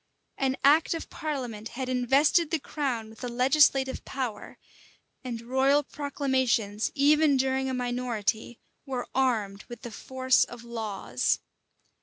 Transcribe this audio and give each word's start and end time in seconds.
An 0.39 0.57
act 0.63 0.95
of 0.95 1.11
parliament 1.11 1.69
had 1.77 1.87
invested 1.87 2.49
the 2.49 2.57
crown 2.59 3.07
with 3.11 3.23
a 3.23 3.27
legislative 3.27 4.03
power; 4.03 4.57
and 5.23 5.43
royal 5.43 5.83
proclamations, 5.83 6.91
even 6.95 7.37
during 7.37 7.69
a 7.69 7.73
minority, 7.75 8.59
were 8.87 9.07
armed 9.13 9.63
with 9.65 9.83
the 9.83 9.91
force 9.91 10.43
of 10.43 10.63
laws. 10.63 11.37